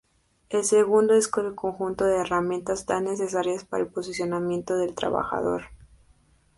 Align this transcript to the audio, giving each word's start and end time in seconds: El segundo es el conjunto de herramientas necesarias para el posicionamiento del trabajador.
El 0.49 0.63
segundo 0.63 1.13
es 1.13 1.29
el 1.37 1.53
conjunto 1.53 2.05
de 2.05 2.17
herramientas 2.21 2.87
necesarias 3.03 3.65
para 3.65 3.83
el 3.83 3.89
posicionamiento 3.91 4.75
del 4.75 4.95
trabajador. 4.95 5.65